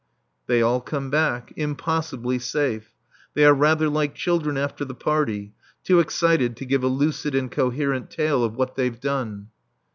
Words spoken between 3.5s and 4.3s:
rather like